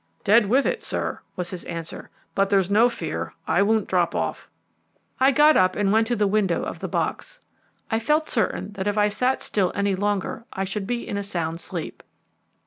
"Dead 0.23 0.47
with 0.47 0.65
it, 0.65 0.81
sir," 0.81 1.19
was 1.35 1.51
his 1.51 1.63
answer; 1.65 2.09
"but 2.33 2.49
there's 2.49 2.71
no 2.71 2.89
fear, 2.89 3.33
I 3.47 3.61
won't 3.61 3.87
drop 3.87 4.15
off." 4.15 4.49
I 5.19 5.31
got 5.31 5.55
up 5.55 5.75
and 5.75 5.91
went 5.91 6.07
to 6.07 6.15
the 6.15 6.25
window 6.25 6.63
of 6.63 6.79
the 6.79 6.87
box. 6.87 7.39
I 7.91 7.99
felt 7.99 8.27
certain 8.27 8.71
that 8.73 8.87
if 8.87 8.97
I 8.97 9.09
sat 9.09 9.43
still 9.43 9.71
any 9.75 9.93
longer 9.93 10.43
I 10.51 10.63
should 10.63 10.87
be 10.87 11.07
in 11.07 11.17
a 11.17 11.23
sound 11.23 11.59
sleep. 11.61 12.01